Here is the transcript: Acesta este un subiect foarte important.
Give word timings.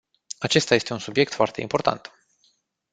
Acesta 0.39 0.75
este 0.75 0.93
un 0.93 0.99
subiect 0.99 1.33
foarte 1.33 1.61
important. 1.61 2.11